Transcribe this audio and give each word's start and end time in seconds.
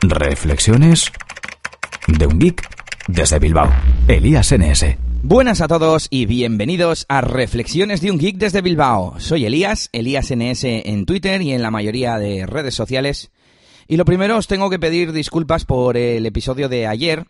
Reflexiones 0.00 1.10
de 2.06 2.26
un 2.26 2.38
geek 2.38 2.62
desde 3.08 3.40
Bilbao. 3.40 3.68
Elías 4.06 4.54
NS. 4.56 4.96
Buenas 5.24 5.60
a 5.60 5.66
todos 5.66 6.06
y 6.08 6.26
bienvenidos 6.26 7.04
a 7.08 7.20
Reflexiones 7.20 8.00
de 8.00 8.12
un 8.12 8.18
Geek 8.18 8.36
desde 8.36 8.62
Bilbao. 8.62 9.18
Soy 9.18 9.44
Elías, 9.44 9.88
Elías 9.92 10.32
NS 10.32 10.62
en 10.62 11.04
Twitter 11.04 11.42
y 11.42 11.52
en 11.52 11.62
la 11.62 11.72
mayoría 11.72 12.16
de 12.18 12.46
redes 12.46 12.76
sociales. 12.76 13.32
Y 13.90 13.96
lo 13.96 14.04
primero 14.04 14.36
os 14.36 14.46
tengo 14.46 14.68
que 14.68 14.78
pedir 14.78 15.12
disculpas 15.12 15.64
por 15.64 15.96
el 15.96 16.26
episodio 16.26 16.68
de 16.68 16.86
ayer 16.86 17.24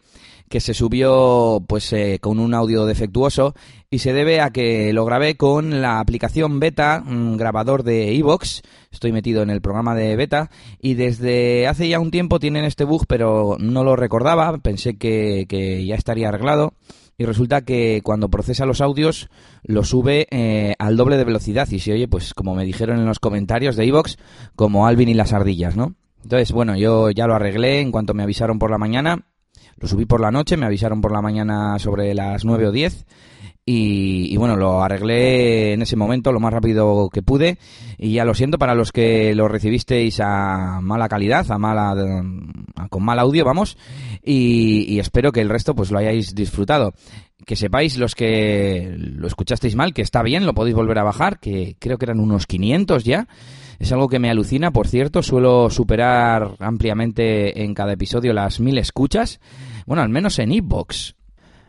que 0.49 0.59
se 0.59 0.75
subió 0.75 1.63
pues 1.69 1.93
eh, 1.93 2.19
con 2.21 2.41
un 2.41 2.53
audio 2.53 2.85
defectuoso 2.85 3.55
y 3.91 4.01
se 4.01 4.13
debe 4.13 4.41
a 4.41 4.51
que 4.51 4.93
lo 4.93 5.05
grabé 5.05 5.37
con 5.37 5.81
la 5.81 6.01
aplicación 6.01 6.59
beta, 6.59 7.05
un 7.07 7.37
grabador 7.37 7.85
de 7.85 8.13
iVoox, 8.15 8.63
estoy 8.91 9.13
metido 9.13 9.43
en 9.43 9.51
el 9.51 9.61
programa 9.61 9.95
de 9.95 10.17
beta 10.17 10.51
y 10.81 10.95
desde 10.95 11.69
hace 11.69 11.89
ya 11.89 12.01
un 12.01 12.11
tiempo 12.11 12.41
tienen 12.41 12.65
este 12.65 12.83
bug 12.83 13.07
pero 13.07 13.57
no 13.61 13.85
lo 13.85 13.95
recordaba, 13.95 14.59
pensé 14.59 14.97
que, 14.97 15.47
que 15.49 15.87
ya 15.87 15.95
estaría 15.95 16.29
arreglado. 16.29 16.75
Y 17.21 17.25
resulta 17.25 17.63
que 17.63 18.01
cuando 18.05 18.29
procesa 18.29 18.65
los 18.65 18.81
audios 18.81 19.29
lo 19.65 19.83
sube 19.85 20.29
eh, 20.31 20.75
al 20.79 20.97
doble 20.97 21.17
de 21.17 21.25
velocidad. 21.25 21.69
Y 21.69 21.81
se 21.81 21.93
oye 21.93 22.07
pues 22.07 22.33
como 22.33 22.55
me 22.55 22.65
dijeron 22.65 23.01
en 23.01 23.07
los 23.07 23.19
comentarios 23.19 23.75
de 23.75 23.87
iVoox 23.87 24.17
como 24.55 24.87
Alvin 24.87 25.09
y 25.09 25.15
las 25.15 25.33
ardillas, 25.33 25.77
¿no? 25.77 25.97
Entonces, 26.29 26.53
bueno, 26.53 26.77
yo 26.77 27.11
ya 27.11 27.27
lo 27.27 27.35
arreglé 27.35 27.81
en 27.81 27.91
cuanto 27.91 28.13
me 28.13 28.23
avisaron 28.23 28.59
por 28.59 28.71
la 28.71 28.77
mañana 28.77 29.25
lo 29.81 29.89
subí 29.89 30.07
por 30.07 30.21
la 30.21 30.31
noche, 30.31 30.57
me 30.57 30.67
avisaron 30.67 31.01
por 31.01 31.13
la 31.13 31.23
mañana 31.23 31.79
sobre 31.79 32.15
las 32.15 32.45
9 32.45 32.67
o 32.67 32.73
10 32.73 33.07
y, 33.71 34.35
bueno, 34.39 34.57
lo 34.57 34.83
arreglé 34.83 35.75
en 35.75 35.83
ese 35.83 35.95
momento 35.95 36.33
lo 36.33 36.41
más 36.41 36.55
rápido 36.55 37.11
que 37.13 37.21
pude 37.21 37.59
y 37.99 38.13
ya 38.13 38.25
lo 38.25 38.33
siento 38.35 38.57
para 38.59 38.75
los 38.75 38.93
que 38.93 39.35
lo 39.35 39.47
recibisteis 39.47 40.21
a 40.21 40.81
mala 40.81 41.07
calidad, 41.09 41.51
a 41.51 41.59
mala 41.59 41.95
con 42.89 43.05
mal 43.05 43.19
audio, 43.19 43.45
vamos, 43.45 43.77
y, 44.25 44.99
espero 44.99 45.33
que 45.33 45.43
el 45.43 45.51
resto 45.51 45.75
pues 45.75 45.91
lo 45.91 45.99
hayáis 45.99 46.35
disfrutado. 46.35 46.95
Que 47.45 47.57
sepáis 47.57 47.99
los 47.99 48.15
que 48.15 48.95
lo 48.99 49.27
escuchasteis 49.27 49.77
mal, 49.77 49.95
que 49.95 50.03
está 50.03 50.23
bien, 50.23 50.47
lo 50.47 50.55
podéis 50.55 50.75
volver 50.75 50.99
a 50.99 51.05
bajar, 51.05 51.39
que 51.39 51.77
creo 51.79 51.99
que 51.99 52.07
eran 52.07 52.21
unos 52.21 52.47
500 52.47 53.05
ya. 53.05 53.29
Es 53.79 53.93
algo 53.93 54.09
que 54.09 54.19
me 54.19 54.31
alucina, 54.31 54.73
por 54.73 54.89
cierto, 54.89 55.23
suelo 55.23 55.71
superar 55.71 56.57
ampliamente 56.59 57.63
en 57.63 57.75
cada 57.75 57.93
episodio 57.93 58.33
las 58.33 58.59
mil 58.59 58.77
escuchas, 58.77 59.41
bueno, 59.87 60.03
al 60.03 60.09
menos 60.09 60.39
en 60.41 60.53
iBox. 60.53 61.15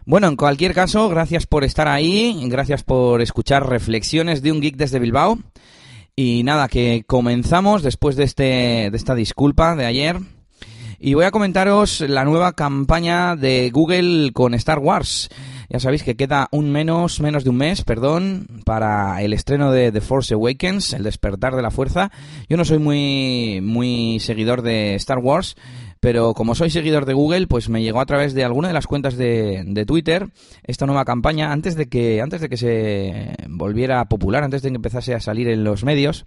Bueno, 0.06 0.28
en 0.28 0.36
cualquier 0.36 0.74
caso, 0.74 1.08
gracias 1.08 1.46
por 1.46 1.64
estar 1.64 1.88
ahí, 1.88 2.36
gracias 2.48 2.84
por 2.84 3.22
escuchar 3.22 3.70
reflexiones 3.70 4.42
de 4.42 4.52
un 4.52 4.60
geek 4.60 4.76
desde 4.76 4.98
Bilbao. 4.98 5.38
Y 6.16 6.44
nada, 6.44 6.68
que 6.68 7.04
comenzamos 7.06 7.84
después 7.84 8.16
de, 8.16 8.24
este, 8.24 8.44
de 8.90 8.98
esta 8.98 9.14
disculpa 9.14 9.76
de 9.76 9.86
ayer. 9.86 10.18
Y 11.00 11.14
voy 11.14 11.26
a 11.26 11.32
comentaros 11.32 12.02
la 12.02 12.26
nueva 12.26 12.54
campaña 12.54 13.36
de 13.36 13.70
Google 13.70 14.32
con 14.34 14.54
Star 14.56 14.80
Wars. 14.80 15.30
Ya 15.70 15.80
sabéis 15.80 16.02
que 16.02 16.16
queda 16.16 16.50
un 16.52 16.72
menos, 16.72 17.22
menos 17.22 17.44
de 17.44 17.52
un 17.52 17.58
mes, 17.58 17.84
perdón, 17.84 18.48
para 18.66 19.22
el 19.22 19.34
estreno 19.34 19.72
de 19.72 19.92
The 19.92 20.02
Force 20.02 20.34
Awakens, 20.34 20.94
el 20.94 21.04
despertar 21.04 21.56
de 21.56 21.62
la 21.62 21.70
fuerza. 21.70 22.12
Yo 22.50 22.58
no 22.58 22.66
soy 22.66 22.80
muy, 22.80 23.60
muy 23.62 24.20
seguidor 24.20 24.64
de 24.64 24.96
Star 24.96 25.20
Wars, 25.20 25.56
pero 26.00 26.34
como 26.34 26.56
soy 26.56 26.72
seguidor 26.72 27.06
de 27.06 27.14
Google, 27.14 27.46
pues 27.46 27.70
me 27.70 27.84
llegó 27.84 28.02
a 28.02 28.08
través 28.08 28.34
de 28.34 28.44
alguna 28.44 28.70
de 28.70 28.74
las 28.74 28.88
cuentas 28.88 29.16
de, 29.16 29.64
de, 29.64 29.86
Twitter 29.86 30.30
esta 30.64 30.88
nueva 30.88 31.06
campaña 31.06 31.52
antes 31.52 31.76
de 31.76 31.88
que 31.88 32.20
antes 32.22 32.42
de 32.42 32.50
que 32.50 32.58
se 32.58 33.36
volviera 33.48 34.04
popular, 34.06 34.44
antes 34.44 34.64
de 34.64 34.70
que 34.70 34.76
empezase 34.76 35.14
a 35.14 35.20
salir 35.20 35.50
en 35.50 35.64
los 35.64 35.84
medios. 35.84 36.26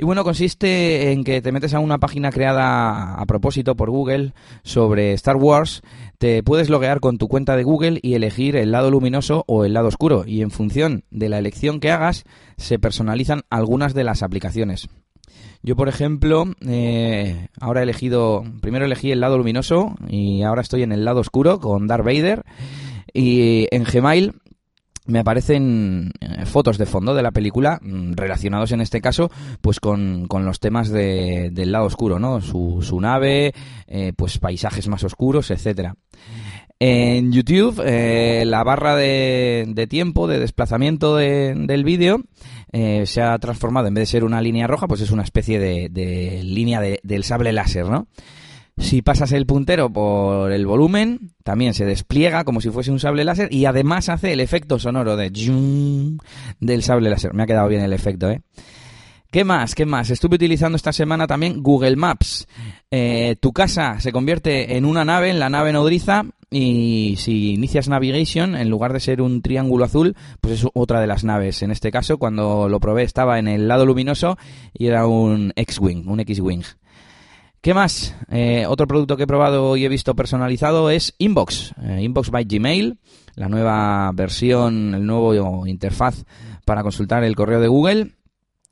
Y 0.00 0.04
bueno, 0.04 0.22
consiste 0.22 1.10
en 1.10 1.24
que 1.24 1.42
te 1.42 1.50
metes 1.50 1.74
a 1.74 1.80
una 1.80 1.98
página 1.98 2.30
creada 2.30 3.14
a 3.14 3.26
propósito 3.26 3.74
por 3.74 3.90
Google 3.90 4.32
sobre 4.62 5.12
Star 5.14 5.34
Wars, 5.36 5.82
te 6.18 6.44
puedes 6.44 6.70
loguear 6.70 7.00
con 7.00 7.18
tu 7.18 7.26
cuenta 7.26 7.56
de 7.56 7.64
Google 7.64 7.98
y 8.00 8.14
elegir 8.14 8.54
el 8.54 8.70
lado 8.70 8.92
luminoso 8.92 9.42
o 9.48 9.64
el 9.64 9.74
lado 9.74 9.88
oscuro, 9.88 10.22
y 10.24 10.42
en 10.42 10.52
función 10.52 11.02
de 11.10 11.28
la 11.28 11.38
elección 11.38 11.80
que 11.80 11.90
hagas, 11.90 12.24
se 12.56 12.78
personalizan 12.78 13.42
algunas 13.50 13.92
de 13.92 14.04
las 14.04 14.22
aplicaciones. 14.22 14.88
Yo, 15.64 15.74
por 15.74 15.88
ejemplo, 15.88 16.44
eh, 16.64 17.48
ahora 17.60 17.80
he 17.80 17.82
elegido, 17.82 18.44
primero 18.60 18.84
elegí 18.84 19.10
el 19.10 19.18
lado 19.18 19.36
luminoso 19.36 19.96
y 20.08 20.42
ahora 20.42 20.62
estoy 20.62 20.84
en 20.84 20.92
el 20.92 21.04
lado 21.04 21.20
oscuro 21.20 21.58
con 21.58 21.88
Darth 21.88 22.04
Vader. 22.04 22.44
Y 23.12 23.66
en 23.72 23.82
Gmail 23.82 24.34
me 25.08 25.18
aparecen 25.18 26.12
eh, 26.20 26.44
fotos 26.44 26.78
de 26.78 26.86
fondo 26.86 27.14
de 27.14 27.22
la 27.22 27.32
película 27.32 27.80
mm, 27.82 28.12
relacionados 28.12 28.72
en 28.72 28.80
este 28.80 29.00
caso 29.00 29.30
pues 29.60 29.80
con, 29.80 30.28
con 30.28 30.44
los 30.44 30.60
temas 30.60 30.90
de, 30.90 31.50
del 31.50 31.72
lado 31.72 31.86
oscuro, 31.86 32.18
¿no? 32.18 32.40
Su, 32.40 32.78
su 32.82 33.00
nave, 33.00 33.54
eh, 33.86 34.12
pues 34.14 34.38
paisajes 34.38 34.86
más 34.86 35.02
oscuros, 35.04 35.50
etcétera. 35.50 35.96
En 36.78 37.32
YouTube, 37.32 37.82
eh, 37.84 38.44
la 38.46 38.62
barra 38.62 38.94
de, 38.94 39.64
de, 39.66 39.86
tiempo, 39.88 40.28
de 40.28 40.38
desplazamiento 40.38 41.16
de, 41.16 41.54
del 41.56 41.82
vídeo, 41.82 42.22
se 42.70 43.20
ha 43.20 43.36
transformado, 43.38 43.88
en 43.88 43.94
vez 43.94 44.02
de 44.02 44.06
ser 44.06 44.24
una 44.24 44.40
línea 44.40 44.68
roja, 44.68 44.86
pues 44.86 45.00
es 45.00 45.10
una 45.10 45.24
especie 45.24 45.58
de, 45.58 45.88
de 45.90 46.40
línea 46.44 46.80
del 46.80 47.24
sable 47.24 47.52
láser, 47.52 47.86
¿no? 47.86 48.06
Si 48.78 49.02
pasas 49.02 49.32
el 49.32 49.44
puntero 49.44 49.90
por 49.90 50.52
el 50.52 50.66
volumen, 50.66 51.32
también 51.42 51.74
se 51.74 51.84
despliega 51.84 52.44
como 52.44 52.60
si 52.60 52.70
fuese 52.70 52.90
un 52.90 53.00
sable 53.00 53.24
láser 53.24 53.52
y 53.52 53.64
además 53.64 54.08
hace 54.08 54.32
el 54.32 54.40
efecto 54.40 54.78
sonoro 54.78 55.16
de 55.16 55.30
del 56.60 56.82
sable 56.82 57.10
láser. 57.10 57.34
Me 57.34 57.42
ha 57.42 57.46
quedado 57.46 57.68
bien 57.68 57.82
el 57.82 57.92
efecto, 57.92 58.30
¿eh? 58.30 58.42
¿Qué 59.30 59.44
más? 59.44 59.74
¿Qué 59.74 59.84
más? 59.84 60.08
Estuve 60.08 60.36
utilizando 60.36 60.76
esta 60.76 60.92
semana 60.92 61.26
también 61.26 61.62
Google 61.62 61.96
Maps. 61.96 62.46
Eh, 62.90 63.36
tu 63.40 63.52
casa 63.52 64.00
se 64.00 64.10
convierte 64.10 64.78
en 64.78 64.86
una 64.86 65.04
nave, 65.04 65.28
en 65.28 65.38
la 65.38 65.50
nave 65.50 65.70
nodriza, 65.70 66.24
y 66.50 67.16
si 67.18 67.52
inicias 67.52 67.88
Navigation, 67.88 68.56
en 68.56 68.70
lugar 68.70 68.94
de 68.94 69.00
ser 69.00 69.20
un 69.20 69.42
triángulo 69.42 69.84
azul, 69.84 70.16
pues 70.40 70.54
es 70.54 70.70
otra 70.72 71.00
de 71.02 71.06
las 71.06 71.24
naves. 71.24 71.62
En 71.62 71.70
este 71.70 71.90
caso, 71.90 72.16
cuando 72.16 72.70
lo 72.70 72.80
probé, 72.80 73.02
estaba 73.02 73.38
en 73.38 73.48
el 73.48 73.68
lado 73.68 73.84
luminoso 73.84 74.38
y 74.72 74.86
era 74.86 75.06
un 75.06 75.52
X-Wing, 75.56 76.08
un 76.08 76.20
X-Wing. 76.20 76.62
¿Qué 77.60 77.74
más? 77.74 78.14
Eh, 78.30 78.66
otro 78.68 78.86
producto 78.86 79.16
que 79.16 79.24
he 79.24 79.26
probado 79.26 79.76
y 79.76 79.84
he 79.84 79.88
visto 79.88 80.14
personalizado 80.14 80.90
es 80.90 81.14
Inbox. 81.18 81.74
Eh, 81.82 82.02
Inbox 82.02 82.30
by 82.30 82.44
Gmail, 82.44 82.98
la 83.34 83.48
nueva 83.48 84.10
versión, 84.14 84.94
el 84.94 85.04
nuevo 85.04 85.66
interfaz 85.66 86.24
para 86.64 86.82
consultar 86.82 87.24
el 87.24 87.34
correo 87.34 87.60
de 87.60 87.68
Google 87.68 88.12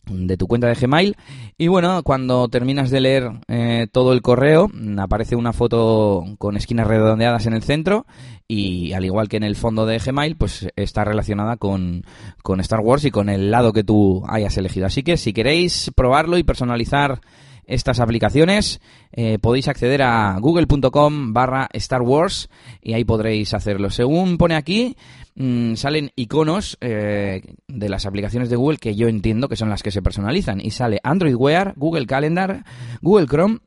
de 0.08 0.36
tu 0.36 0.46
cuenta 0.46 0.68
de 0.68 0.74
Gmail 0.74 1.16
y 1.58 1.66
bueno 1.66 2.02
cuando 2.04 2.46
terminas 2.48 2.90
de 2.90 3.00
leer 3.00 3.32
eh, 3.48 3.88
todo 3.90 4.12
el 4.12 4.22
correo 4.22 4.70
aparece 4.98 5.34
una 5.34 5.52
foto 5.52 6.24
con 6.38 6.56
esquinas 6.56 6.86
redondeadas 6.86 7.46
en 7.46 7.54
el 7.54 7.64
centro 7.64 8.06
y 8.46 8.92
al 8.92 9.04
igual 9.04 9.28
que 9.28 9.36
en 9.36 9.42
el 9.42 9.56
fondo 9.56 9.84
de 9.84 9.98
Gmail 9.98 10.36
pues 10.36 10.68
está 10.76 11.04
relacionada 11.04 11.56
con, 11.56 12.04
con 12.44 12.60
Star 12.60 12.80
Wars 12.80 13.04
y 13.04 13.10
con 13.10 13.28
el 13.28 13.50
lado 13.50 13.72
que 13.72 13.82
tú 13.82 14.22
hayas 14.28 14.56
elegido 14.56 14.86
así 14.86 15.02
que 15.02 15.16
si 15.16 15.32
queréis 15.32 15.90
probarlo 15.96 16.38
y 16.38 16.44
personalizar 16.44 17.20
estas 17.66 18.00
aplicaciones, 18.00 18.80
eh, 19.12 19.38
podéis 19.38 19.68
acceder 19.68 20.02
a 20.02 20.38
google.com 20.38 21.32
barra 21.32 21.68
Star 21.72 22.02
Wars 22.02 22.48
y 22.80 22.94
ahí 22.94 23.04
podréis 23.04 23.54
hacerlo. 23.54 23.90
Según 23.90 24.38
pone 24.38 24.54
aquí, 24.54 24.96
mm, 25.34 25.74
salen 25.74 26.12
iconos 26.16 26.78
eh, 26.80 27.42
de 27.66 27.88
las 27.88 28.06
aplicaciones 28.06 28.50
de 28.50 28.56
Google 28.56 28.78
que 28.78 28.94
yo 28.94 29.08
entiendo 29.08 29.48
que 29.48 29.56
son 29.56 29.68
las 29.68 29.82
que 29.82 29.90
se 29.90 30.02
personalizan. 30.02 30.60
Y 30.60 30.70
sale 30.70 31.00
Android 31.02 31.34
Wear, 31.34 31.74
Google 31.76 32.06
Calendar, 32.06 32.64
Google 33.02 33.26
Chrome. 33.26 33.58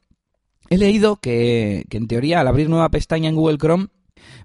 He 0.69 0.77
leído 0.77 1.17
que, 1.17 1.85
que 1.89 1.97
en 1.97 2.07
teoría 2.07 2.39
al 2.39 2.47
abrir 2.47 2.69
nueva 2.69 2.89
pestaña 2.89 3.29
en 3.29 3.35
Google 3.35 3.57
Chrome 3.57 3.87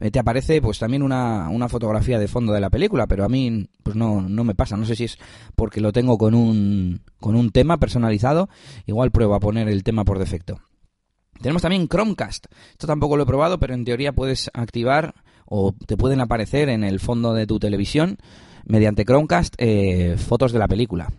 eh, 0.00 0.10
te 0.10 0.18
aparece 0.18 0.60
pues 0.60 0.78
también 0.78 1.02
una, 1.02 1.48
una, 1.48 1.68
fotografía 1.68 2.18
de 2.18 2.28
fondo 2.28 2.52
de 2.52 2.60
la 2.60 2.70
película, 2.70 3.06
pero 3.06 3.24
a 3.24 3.28
mí 3.28 3.68
pues 3.82 3.96
no, 3.96 4.22
no 4.22 4.44
me 4.44 4.54
pasa. 4.54 4.76
No 4.76 4.84
sé 4.84 4.96
si 4.96 5.04
es 5.04 5.18
porque 5.54 5.80
lo 5.80 5.92
tengo 5.92 6.18
con 6.18 6.34
un, 6.34 7.02
con 7.24 7.36
un 7.36 7.52
tema 7.52 7.78
personalizado. 7.78 8.50
Igual 8.84 9.10
pruebo 9.10 9.34
a 9.34 9.40
poner 9.40 9.66
el 9.66 9.82
tema 9.82 10.04
por 10.04 10.18
defecto. 10.18 10.60
Tenemos 11.40 11.62
también 11.62 11.88
Chromecast. 11.88 12.48
Esto 12.72 12.86
tampoco 12.86 13.16
lo 13.16 13.22
he 13.22 13.26
probado, 13.26 13.58
pero 13.58 13.72
en 13.72 13.86
teoría 13.86 14.12
puedes 14.12 14.50
activar 14.52 15.14
o 15.46 15.72
te 15.86 15.96
pueden 15.96 16.20
aparecer 16.20 16.68
en 16.68 16.84
el 16.84 17.00
fondo 17.00 17.32
de 17.32 17.46
tu 17.46 17.58
televisión 17.58 18.18
mediante 18.66 19.06
Chromecast 19.06 19.54
eh, 19.56 20.16
fotos 20.18 20.52
de 20.52 20.58
la 20.58 20.68
película. 20.68 21.14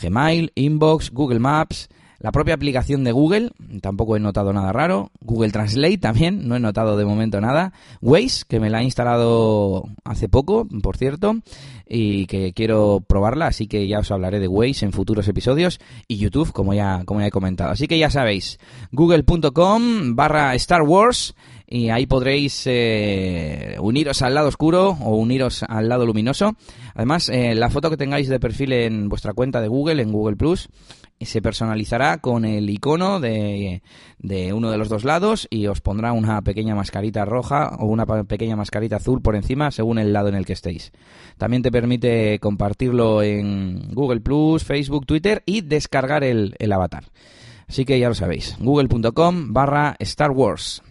Gmail, 0.00 0.52
Inbox, 0.54 1.10
Google 1.10 1.40
Maps, 1.40 1.90
la 2.22 2.30
propia 2.30 2.54
aplicación 2.54 3.02
de 3.02 3.10
Google, 3.10 3.50
tampoco 3.80 4.16
he 4.16 4.20
notado 4.20 4.52
nada 4.52 4.72
raro. 4.72 5.10
Google 5.20 5.50
Translate 5.50 5.98
también, 5.98 6.46
no 6.46 6.54
he 6.54 6.60
notado 6.60 6.96
de 6.96 7.04
momento 7.04 7.40
nada. 7.40 7.72
Waze, 8.00 8.44
que 8.48 8.60
me 8.60 8.70
la 8.70 8.80
he 8.80 8.84
instalado 8.84 9.88
hace 10.04 10.28
poco, 10.28 10.68
por 10.82 10.96
cierto, 10.96 11.34
y 11.84 12.26
que 12.26 12.52
quiero 12.52 13.02
probarla, 13.04 13.48
así 13.48 13.66
que 13.66 13.88
ya 13.88 13.98
os 13.98 14.12
hablaré 14.12 14.38
de 14.38 14.46
Waze 14.46 14.84
en 14.84 14.92
futuros 14.92 15.26
episodios. 15.26 15.80
Y 16.06 16.18
YouTube, 16.18 16.52
como 16.52 16.74
ya, 16.74 17.02
como 17.06 17.20
ya 17.20 17.26
he 17.26 17.32
comentado. 17.32 17.72
Así 17.72 17.88
que 17.88 17.98
ya 17.98 18.08
sabéis, 18.08 18.60
google.com 18.92 20.14
barra 20.14 20.54
Star 20.54 20.82
Wars 20.82 21.34
y 21.66 21.88
ahí 21.88 22.06
podréis 22.06 22.64
eh, 22.66 23.76
uniros 23.80 24.20
al 24.20 24.34
lado 24.34 24.48
oscuro 24.48 24.90
o 25.00 25.16
uniros 25.16 25.64
al 25.64 25.88
lado 25.88 26.06
luminoso. 26.06 26.54
Además, 26.94 27.30
eh, 27.30 27.54
la 27.54 27.70
foto 27.70 27.90
que 27.90 27.96
tengáis 27.96 28.28
de 28.28 28.38
perfil 28.38 28.74
en 28.74 29.08
vuestra 29.08 29.32
cuenta 29.32 29.60
de 29.60 29.68
Google, 29.68 30.02
en 30.02 30.12
Google 30.12 30.36
Plus, 30.36 30.68
se 31.24 31.42
personalizará 31.42 32.18
con 32.18 32.44
el 32.44 32.68
icono 32.70 33.20
de, 33.20 33.82
de, 34.18 34.52
uno 34.52 34.70
de 34.70 34.78
los 34.78 34.88
dos 34.88 35.04
lados 35.04 35.46
y 35.50 35.66
os 35.66 35.80
pondrá 35.80 36.12
una 36.12 36.42
pequeña 36.42 36.74
mascarita 36.74 37.24
roja 37.24 37.76
o 37.78 37.86
una 37.86 38.06
pequeña 38.24 38.56
mascarita 38.56 38.96
azul 38.96 39.22
por 39.22 39.36
encima 39.36 39.70
según 39.70 39.98
el 39.98 40.12
lado 40.12 40.28
en 40.28 40.34
el 40.34 40.46
que 40.46 40.52
estéis. 40.52 40.92
También 41.38 41.62
te 41.62 41.72
permite 41.72 42.38
compartirlo 42.38 43.22
en 43.22 43.92
Google 43.92 44.20
Plus, 44.20 44.64
Facebook, 44.64 45.06
Twitter 45.06 45.42
y 45.46 45.62
descargar 45.62 46.24
el, 46.24 46.54
el 46.58 46.72
avatar. 46.72 47.04
Así 47.68 47.84
que 47.84 47.98
ya 47.98 48.08
lo 48.08 48.14
sabéis, 48.14 48.56
google.com 48.60 49.52
barra 49.52 49.96
Star 49.98 50.30
Wars. 50.30 50.82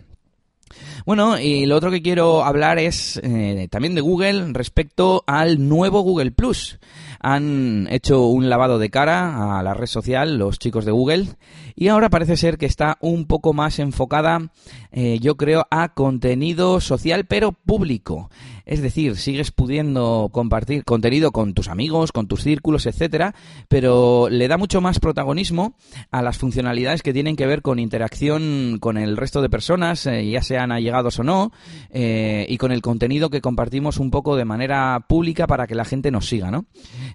Bueno, 1.06 1.40
y 1.40 1.66
lo 1.66 1.76
otro 1.76 1.92
que 1.92 2.02
quiero 2.02 2.44
hablar 2.44 2.80
es 2.80 3.20
eh, 3.24 3.68
también 3.70 3.96
de 3.96 4.02
Google 4.02 4.54
respecto 4.54 5.24
al 5.28 5.68
nuevo 5.68 6.02
Google 6.02 6.32
Plus. 6.32 6.80
Han 7.20 7.88
hecho 7.92 8.26
un 8.26 8.50
lavado 8.50 8.80
de 8.80 8.90
cara 8.90 9.60
a 9.60 9.64
la 9.64 9.74
red 9.74 9.88
social 9.88 10.38
los 10.38 10.58
chicos 10.58 10.86
de 10.86 10.92
Google 10.92 11.28
y 11.76 11.88
ahora 11.88 12.10
parece 12.10 12.36
ser 12.36 12.58
que 12.58 12.66
está 12.66 12.98
un 13.00 13.26
poco 13.26 13.54
más 13.54 13.80
enfocada, 13.80 14.52
eh, 14.92 15.20
yo 15.20 15.38
creo, 15.38 15.68
a 15.70 15.94
contenido 15.94 16.82
social 16.82 17.26
pero 17.26 17.52
público. 17.52 18.30
Es 18.66 18.82
decir, 18.82 19.18
sigues 19.18 19.52
pudiendo 19.52 20.30
compartir 20.32 20.84
contenido 20.84 21.32
con 21.32 21.54
tus 21.54 21.68
amigos, 21.68 22.12
con 22.12 22.28
tus 22.28 22.44
círculos, 22.44 22.86
etcétera, 22.86 23.36
pero 23.68 24.30
le 24.30 24.48
da 24.48 24.58
mucho 24.58 24.82
más 24.82 25.00
protagonismo 25.00 25.76
a 26.12 26.22
las 26.22 26.38
funcionalidades 26.38 27.04
que 27.04 27.14
tienen 27.14 27.36
que 27.36 27.46
ver 27.46 27.62
con 27.62 27.80
interacción 27.80 28.78
con 28.80 28.98
el 28.98 29.18
resto 29.18 29.42
de 29.42 29.50
personas, 29.50 30.06
eh, 30.08 30.30
ya 30.30 30.42
sean 30.42 30.72
allegados 30.72 31.20
o 31.20 31.24
no, 31.24 31.52
eh, 31.90 32.46
y 32.50 32.58
con 32.58 32.72
el 32.72 32.82
contenido 32.82 33.30
que 33.30 33.42
compartimos 33.42 33.98
un 33.98 34.12
poco 34.12 34.36
de 34.36 34.46
manera 34.46 35.06
pública 35.08 35.48
para 35.48 35.68
que 35.68 35.76
la 35.76 35.86
gente 35.86 36.12
nos 36.12 36.28
siga, 36.28 36.52
¿no? 36.52 36.66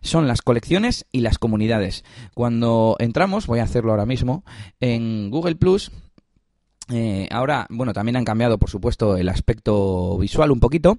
Son 0.02 0.26
las 0.26 0.42
colecciones 0.42 1.06
y 1.12 1.20
las 1.20 1.38
comunidades. 1.38 2.04
Cuando 2.34 2.96
entramos, 2.98 3.46
voy 3.46 3.60
a 3.60 3.64
hacerlo 3.64 3.92
ahora 3.92 4.06
mismo, 4.06 4.44
en 4.80 5.30
Google 5.30 5.56
Plus, 5.56 5.90
eh, 6.92 7.28
ahora, 7.30 7.66
bueno, 7.70 7.92
también 7.92 8.16
han 8.16 8.24
cambiado, 8.24 8.58
por 8.58 8.70
supuesto, 8.70 9.16
el 9.16 9.28
aspecto 9.28 10.18
visual 10.18 10.50
un 10.50 10.60
poquito. 10.60 10.98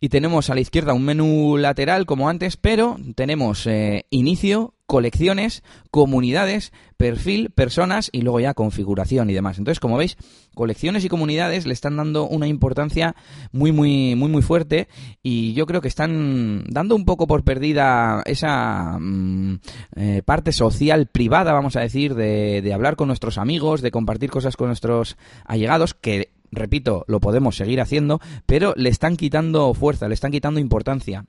Y 0.00 0.08
tenemos 0.08 0.50
a 0.50 0.54
la 0.54 0.60
izquierda 0.60 0.92
un 0.92 1.04
menú 1.04 1.56
lateral 1.56 2.06
como 2.06 2.28
antes, 2.28 2.56
pero 2.56 2.96
tenemos 3.14 3.66
eh, 3.66 4.06
inicio, 4.10 4.74
colecciones, 4.86 5.62
comunidades, 5.90 6.72
perfil, 6.96 7.50
personas 7.50 8.10
y 8.12 8.22
luego 8.22 8.40
ya 8.40 8.54
configuración 8.54 9.30
y 9.30 9.34
demás. 9.34 9.58
Entonces, 9.58 9.80
como 9.80 9.96
veis, 9.96 10.16
colecciones 10.54 11.04
y 11.04 11.08
comunidades 11.08 11.66
le 11.66 11.72
están 11.72 11.96
dando 11.96 12.26
una 12.28 12.46
importancia 12.46 13.14
muy, 13.52 13.72
muy, 13.72 14.14
muy, 14.14 14.28
muy 14.28 14.42
fuerte 14.42 14.88
y 15.22 15.54
yo 15.54 15.66
creo 15.66 15.80
que 15.80 15.88
están 15.88 16.64
dando 16.68 16.96
un 16.96 17.04
poco 17.04 17.26
por 17.26 17.44
perdida 17.44 18.22
esa 18.26 18.98
mm, 19.00 19.60
eh, 19.96 20.22
parte 20.24 20.52
social 20.52 21.06
privada, 21.06 21.52
vamos 21.52 21.76
a 21.76 21.80
decir, 21.80 22.14
de, 22.14 22.60
de 22.62 22.74
hablar 22.74 22.96
con 22.96 23.08
nuestros 23.08 23.38
amigos, 23.38 23.80
de 23.80 23.90
compartir 23.90 24.30
cosas 24.30 24.56
con 24.56 24.68
nuestros 24.68 25.16
allegados, 25.44 25.94
que 25.94 26.30
repito, 26.50 27.04
lo 27.08 27.20
podemos 27.20 27.56
seguir 27.56 27.80
haciendo, 27.80 28.20
pero 28.46 28.74
le 28.76 28.88
están 28.88 29.16
quitando 29.16 29.74
fuerza, 29.74 30.08
le 30.08 30.14
están 30.14 30.30
quitando 30.30 30.60
importancia 30.60 31.24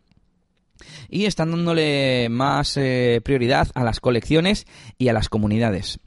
y 1.10 1.26
están 1.26 1.52
dándole 1.52 2.28
más 2.30 2.78
eh, 2.78 3.22
prioridad 3.24 3.70
a 3.76 3.84
las 3.84 4.00
colecciones 4.00 4.66
y 4.98 5.10
a 5.10 5.14
las 5.14 5.30
comunidades. 5.30 6.00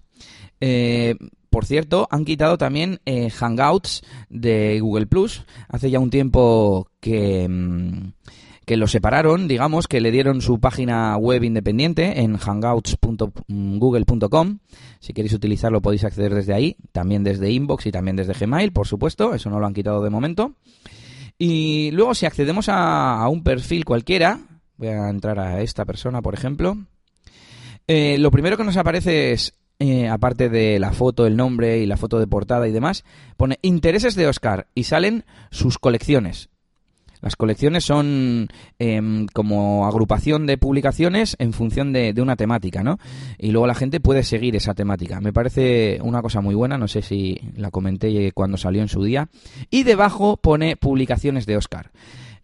Eh, 0.61 1.15
por 1.51 1.65
cierto, 1.65 2.09
han 2.11 2.25
quitado 2.25 2.59
también 2.59 3.01
eh, 3.07 3.31
Hangouts 3.31 4.03
de 4.29 4.81
Google 4.81 5.07
Plus. 5.07 5.45
Hace 5.69 5.91
ya 5.91 5.99
un 5.99 6.11
tiempo 6.11 6.91
que, 7.01 7.49
mm, 7.49 8.11
que 8.69 8.77
lo 8.77 8.87
separaron, 8.87 9.49
digamos, 9.49 9.89
que 9.89 10.03
le 10.03 10.11
dieron 10.11 10.43
su 10.43 10.61
página 10.61 11.17
web 11.17 11.43
independiente 11.43 12.21
en 12.21 12.37
hangouts.google.com. 12.37 14.59
Si 15.01 15.15
queréis 15.15 15.33
utilizarlo 15.33 15.81
podéis 15.81 16.05
acceder 16.05 16.35
desde 16.35 16.53
ahí, 16.53 16.77
también 16.93 17.25
desde 17.25 17.51
Inbox 17.51 17.87
y 17.87 17.93
también 17.93 18.17
desde 18.17 18.35
Gmail, 18.35 18.73
por 18.73 18.87
supuesto, 18.87 19.35
eso 19.35 19.49
no 19.49 19.59
lo 19.59 19.67
han 19.67 19.73
quitado 19.73 20.03
de 20.03 20.11
momento. 20.11 20.53
Y 21.39 21.93
luego 21.93 22.15
si 22.15 22.27
accedemos 22.27 22.69
a, 22.69 23.27
un 23.29 23.43
perfil 23.43 23.87
cualquiera, 23.87 24.39
voy 24.79 24.89
a 24.89 25.11
entrar 25.11 25.39
a 25.39 25.61
esta 25.61 25.85
persona, 25.85 26.23
por 26.23 26.35
ejemplo, 26.35 26.79
eh, 27.87 28.17
lo 28.19 28.31
primero 28.31 28.57
que 28.57 28.65
nos 28.65 28.77
aparece 28.77 29.33
es 29.33 29.55
eh, 29.79 30.09
aparte 30.09 30.49
de 30.49 30.79
la 30.79 30.93
foto, 30.93 31.27
el 31.27 31.37
nombre 31.37 31.79
y 31.79 31.87
la 31.87 31.97
foto 31.97 32.19
de 32.19 32.27
portada 32.27 32.67
y 32.69 32.73
demás, 32.73 33.05
pone 33.37 33.59
intereses 33.63 34.15
de 34.15 34.27
Oscar 34.27 34.67
y 34.75 34.85
salen 34.85 35.25
sus 35.51 35.79
colecciones. 35.79 36.49
Las 37.21 37.35
colecciones 37.35 37.85
son 37.85 38.49
em, 38.79 39.27
como 39.33 39.87
agrupación 39.87 40.47
de 40.47 40.57
publicaciones 40.57 41.35
en 41.41 41.53
función 41.53 41.93
de, 41.93 42.15
una 42.19 42.37
temática, 42.37 42.85
¿no? 42.85 42.99
Y 43.39 43.51
luego 43.51 43.67
la 43.67 43.75
gente 43.75 43.99
puede 43.99 44.23
seguir 44.23 44.55
esa 44.55 44.75
temática. 44.75 45.21
Me 45.21 45.33
parece 45.33 45.99
una 46.03 46.23
cosa 46.23 46.41
muy 46.41 46.55
buena, 46.55 46.79
no 46.79 46.87
sé 46.87 47.03
si 47.03 47.41
la 47.57 47.73
comenté 47.73 48.31
cuando 48.33 48.57
salió 48.57 48.83
en 48.83 48.89
su 48.89 49.03
día. 49.03 49.29
Y 49.69 49.83
debajo 49.83 50.37
pone 50.37 50.77
publicaciones 50.77 51.45
de 51.47 51.57
Oscar. 51.57 51.91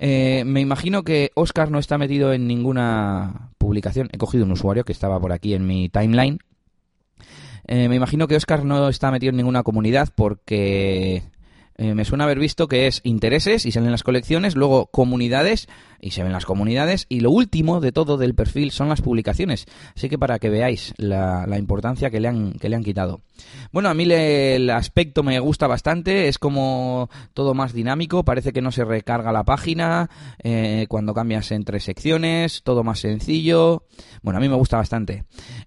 Eh, 0.06 0.44
me 0.44 0.60
imagino 0.60 1.02
que 1.02 1.30
Oscar 1.34 1.70
no 1.70 1.78
está 1.78 1.96
metido 1.96 2.34
en 2.34 2.46
ninguna 2.46 3.52
publicación. 3.56 4.10
He 4.12 4.18
cogido 4.18 4.44
un 4.44 4.52
usuario 4.52 4.84
que 4.84 4.92
estaba 4.92 5.18
por 5.18 5.32
aquí 5.32 5.54
en 5.54 5.66
mi 5.66 5.88
timeline. 5.88 6.40
Eh, 7.66 7.88
me 7.88 7.96
imagino 7.96 8.28
que 8.28 8.36
Oscar 8.36 8.66
no 8.66 8.90
está 8.90 9.10
metido 9.10 9.30
en 9.30 9.38
ninguna 9.38 9.62
comunidad 9.62 10.10
porque 10.14 11.22
eh, 11.76 11.94
me 11.94 12.04
suena 12.04 12.24
haber 12.24 12.38
visto 12.38 12.68
que 12.68 12.86
es 12.86 13.00
intereses 13.02 13.66
y 13.66 13.72
salen 13.72 13.90
las 13.90 14.02
colecciones, 14.02 14.54
luego 14.54 14.86
comunidades 14.86 15.68
y 16.00 16.10
se 16.10 16.22
ven 16.22 16.32
las 16.32 16.44
comunidades 16.44 17.06
y 17.08 17.20
lo 17.20 17.30
último 17.30 17.80
de 17.80 17.90
todo 17.90 18.16
del 18.16 18.34
perfil 18.34 18.70
son 18.70 18.88
las 18.88 19.00
publicaciones. 19.00 19.66
Así 19.96 20.08
que 20.08 20.18
para 20.18 20.38
que 20.38 20.50
veáis 20.50 20.94
la, 20.98 21.46
importancia 21.58 22.10
que 22.10 22.20
le, 22.20 22.28
han, 22.28 22.52
que 22.52 22.68
le 22.68 22.76
han 22.76 22.84
quitado. 22.84 23.22
Bueno, 23.72 23.88
a 23.88 23.94
mí 23.94 24.04
el 24.04 24.70
aspecto 24.70 25.22
me 25.22 25.38
gusta 25.40 25.66
bastante, 25.66 26.28
es 26.28 26.38
como 26.38 27.08
todo 27.32 27.54
más 27.54 27.72
dinámico, 27.72 28.24
parece 28.24 28.52
que 28.52 28.60
no 28.60 28.70
se 28.70 28.84
recarga 28.84 29.32
la 29.32 29.44
página 29.44 30.10
eh, 30.42 30.86
cuando 30.88 31.14
cambias 31.14 31.50
entre 31.52 31.80
secciones, 31.80 32.62
todo 32.62 32.84
más 32.84 33.00
sencillo. 33.00 33.84
Bueno, 34.22 34.38
a 34.38 34.40
mí 34.40 34.48
me 34.48 34.56
gusta 34.56 34.76
bastante. 34.76 35.24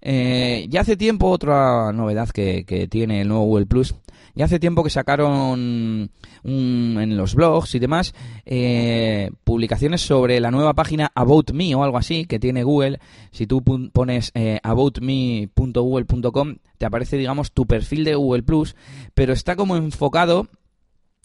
Eh, 0.10 0.68
ya 0.70 0.82
hace 0.82 0.96
tiempo 0.96 1.28
otra 1.28 1.92
novedad 1.92 2.30
que, 2.30 2.64
que 2.64 2.88
tiene 2.88 3.20
el 3.20 3.28
nuevo 3.28 3.44
Google 3.44 3.66
Plus 3.66 3.94
y 4.38 4.42
hace 4.42 4.58
tiempo 4.58 4.84
que 4.84 4.90
sacaron 4.90 6.12
en 6.44 7.18
los 7.18 7.34
blogs 7.36 7.74
y 7.74 7.80
demás 7.80 8.14
eh, 8.46 9.32
publicaciones 9.44 10.02
sobre 10.02 10.40
la 10.40 10.52
nueva 10.52 10.76
página 10.76 11.12
About 11.16 11.52
Me 11.52 11.74
o 11.74 11.84
algo 11.84 11.98
así 11.98 12.26
que 12.26 12.40
tiene 12.40 12.64
Google. 12.64 13.00
Si 13.32 13.48
tú 13.48 13.64
pones 13.92 14.32
eh, 14.36 14.60
aboutme.google.com 14.62 16.56
te 16.78 16.86
aparece, 16.86 17.18
digamos, 17.18 17.52
tu 17.52 17.66
perfil 17.66 18.04
de 18.04 18.14
Google 18.14 18.44
Plus, 18.44 18.76
pero 19.16 19.34
está 19.34 19.56
como 19.56 19.76
enfocado 19.76 20.48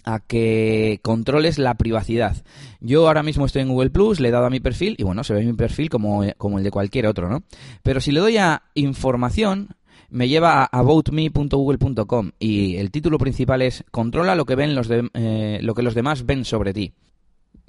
a 0.05 0.21
que 0.21 1.01
controles 1.03 1.59
la 1.59 1.75
privacidad. 1.75 2.43
Yo 2.81 3.07
ahora 3.07 3.23
mismo 3.23 3.47
estoy 3.47 3.63
en 3.63 3.69
Google 3.69 3.91
Plus, 3.91 4.21
le 4.21 4.29
he 4.29 4.33
dado 4.33 4.47
a 4.47 4.51
mi 4.51 4.61
perfil 4.61 4.97
y 4.99 5.05
bueno, 5.05 5.25
se 5.25 5.35
ve 5.35 5.45
mi 5.45 5.53
perfil 5.53 5.89
como, 5.91 6.25
como 6.37 6.59
el 6.59 6.65
de 6.65 6.71
cualquier 6.71 7.07
otro, 7.07 7.29
¿no? 7.29 7.43
Pero 7.83 8.01
si 8.01 8.13
le 8.13 8.21
doy 8.21 8.37
a 8.37 8.63
información, 8.75 9.77
me 10.11 10.29
lleva 10.29 10.63
a 10.63 10.65
aboutme.google.com 10.65 12.33
y 12.39 12.77
el 12.77 12.91
título 12.91 13.19
principal 13.19 13.63
es 13.63 13.85
Controla 13.91 14.35
lo 14.35 14.45
que, 14.45 14.57
ven 14.57 14.75
los 14.75 14.89
eh, 14.91 15.59
lo 15.63 15.75
que 15.75 15.83
los 15.83 15.95
demás 15.95 16.27
ven 16.27 16.45
sobre 16.45 16.75
ti. 16.75 16.93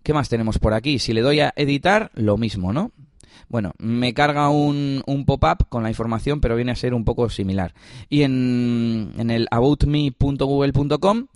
¿Qué 0.03 0.13
más 0.13 0.27
tenemos 0.27 0.59
por 0.59 0.73
aquí? 0.73 0.99
Si 0.99 1.13
le 1.13 1.21
doy 1.21 1.39
a 1.39 1.53
editar, 1.55 2.11
lo 2.15 2.37
mismo, 2.37 2.73
¿no? 2.73 2.91
Bueno, 3.47 3.73
me 3.77 4.13
carga 4.13 4.49
un, 4.49 5.03
un 5.05 5.25
pop-up 5.25 5.69
con 5.69 5.83
la 5.83 5.89
información, 5.89 6.41
pero 6.41 6.55
viene 6.55 6.71
a 6.71 6.75
ser 6.75 6.93
un 6.93 7.05
poco 7.05 7.29
similar. 7.29 7.73
Y 8.09 8.23
en, 8.23 9.13
en 9.17 9.29
el 9.29 9.47
aboutme.google.com 9.49 11.27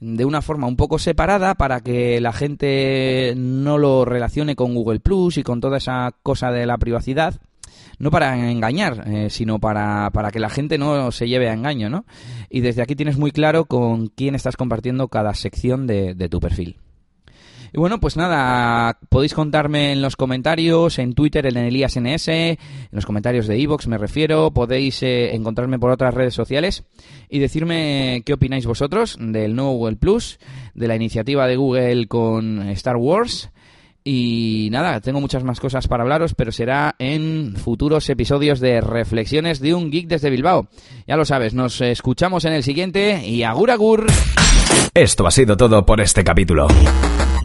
de 0.00 0.24
una 0.24 0.42
forma 0.42 0.66
un 0.66 0.76
poco 0.76 0.98
separada 0.98 1.54
para 1.54 1.80
que 1.80 2.20
la 2.20 2.32
gente 2.32 3.34
no 3.36 3.78
lo 3.78 4.04
relacione 4.04 4.56
con 4.56 4.74
Google 4.74 5.00
Plus 5.00 5.38
y 5.38 5.42
con 5.42 5.60
toda 5.60 5.78
esa 5.78 6.14
cosa 6.22 6.50
de 6.50 6.66
la 6.66 6.78
privacidad 6.78 7.40
no 7.98 8.10
para 8.10 8.50
engañar, 8.50 9.04
eh, 9.06 9.30
sino 9.30 9.58
para, 9.58 10.10
para 10.10 10.30
que 10.30 10.40
la 10.40 10.50
gente 10.50 10.78
no 10.78 11.12
se 11.12 11.28
lleve 11.28 11.48
a 11.48 11.54
engaño, 11.54 11.88
¿no? 11.88 12.04
Y 12.50 12.60
desde 12.60 12.82
aquí 12.82 12.96
tienes 12.96 13.18
muy 13.18 13.30
claro 13.30 13.66
con 13.66 14.08
quién 14.08 14.34
estás 14.34 14.56
compartiendo 14.56 15.08
cada 15.08 15.34
sección 15.34 15.86
de, 15.86 16.28
tu 16.28 16.40
perfil. 16.40 16.76
Y 17.74 17.78
bueno, 17.80 17.98
pues 17.98 18.16
nada, 18.16 19.00
podéis 19.08 19.34
contarme 19.34 19.90
en 19.90 20.00
los 20.00 20.14
comentarios, 20.14 21.00
en 21.00 21.12
Twitter, 21.12 21.44
en 21.44 21.56
ElíasNS, 21.56 22.28
en 22.28 22.56
los 22.92 23.04
comentarios 23.04 23.48
de 23.48 23.60
Evox 23.60 23.88
me 23.88 23.98
refiero, 23.98 24.52
podéis 24.52 25.02
eh, 25.02 25.34
encontrarme 25.34 25.80
por 25.80 25.90
otras 25.90 26.14
redes 26.14 26.34
sociales 26.34 26.84
y 27.28 27.40
decirme 27.40 28.22
qué 28.24 28.34
opináis 28.34 28.64
vosotros 28.64 29.16
del 29.18 29.56
nuevo 29.56 29.72
Google 29.72 29.96
Plus, 29.96 30.38
de 30.74 30.86
la 30.86 30.94
iniciativa 30.94 31.48
de 31.48 31.56
Google 31.56 32.06
con 32.06 32.62
Star 32.68 32.94
Wars 32.94 33.50
y 34.04 34.68
nada, 34.70 35.00
tengo 35.00 35.20
muchas 35.20 35.42
más 35.42 35.58
cosas 35.58 35.88
para 35.88 36.04
hablaros, 36.04 36.34
pero 36.34 36.52
será 36.52 36.94
en 37.00 37.56
futuros 37.56 38.08
episodios 38.08 38.60
de 38.60 38.82
Reflexiones 38.82 39.58
de 39.58 39.74
un 39.74 39.90
Geek 39.90 40.06
desde 40.06 40.30
Bilbao. 40.30 40.68
Ya 41.08 41.16
lo 41.16 41.24
sabes, 41.24 41.54
nos 41.54 41.80
escuchamos 41.80 42.44
en 42.44 42.52
el 42.52 42.62
siguiente 42.62 43.26
y 43.26 43.42
agur 43.42 43.72
agur. 43.72 44.06
Esto 44.94 45.26
ha 45.26 45.32
sido 45.32 45.56
todo 45.56 45.84
por 45.84 46.00
este 46.00 46.22
capítulo. 46.22 46.68